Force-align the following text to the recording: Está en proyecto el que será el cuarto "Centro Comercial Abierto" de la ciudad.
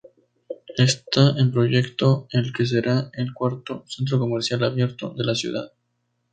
Está 0.77 1.37
en 1.37 1.51
proyecto 1.51 2.25
el 2.31 2.51
que 2.53 2.65
será 2.65 3.11
el 3.13 3.35
cuarto 3.35 3.85
"Centro 3.87 4.17
Comercial 4.17 4.63
Abierto" 4.63 5.13
de 5.15 5.23
la 5.23 5.35
ciudad. 5.35 5.73